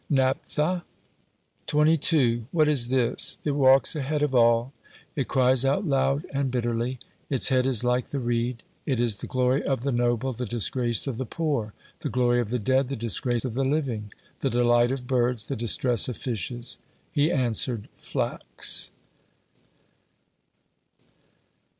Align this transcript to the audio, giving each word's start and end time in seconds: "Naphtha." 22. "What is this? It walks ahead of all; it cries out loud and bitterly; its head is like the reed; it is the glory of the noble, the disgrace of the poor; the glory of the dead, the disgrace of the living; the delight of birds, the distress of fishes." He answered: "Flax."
"Naphtha." 0.09 0.83
22. 1.67 2.47
"What 2.51 2.67
is 2.67 2.87
this? 2.87 3.37
It 3.43 3.51
walks 3.51 3.95
ahead 3.95 4.23
of 4.23 4.33
all; 4.33 4.73
it 5.15 5.27
cries 5.27 5.63
out 5.63 5.85
loud 5.85 6.25
and 6.33 6.49
bitterly; 6.49 6.97
its 7.29 7.49
head 7.49 7.67
is 7.67 7.83
like 7.83 8.07
the 8.07 8.17
reed; 8.19 8.63
it 8.87 8.99
is 8.99 9.17
the 9.17 9.27
glory 9.27 9.61
of 9.61 9.81
the 9.83 9.91
noble, 9.91 10.33
the 10.33 10.47
disgrace 10.47 11.05
of 11.05 11.17
the 11.19 11.25
poor; 11.27 11.75
the 11.99 12.09
glory 12.09 12.39
of 12.39 12.49
the 12.49 12.57
dead, 12.57 12.89
the 12.89 12.95
disgrace 12.95 13.45
of 13.45 13.53
the 13.53 13.63
living; 13.63 14.11
the 14.39 14.49
delight 14.49 14.91
of 14.91 15.05
birds, 15.05 15.45
the 15.45 15.55
distress 15.55 16.07
of 16.09 16.17
fishes." 16.17 16.79
He 17.11 17.31
answered: 17.31 17.87
"Flax." 17.95 18.89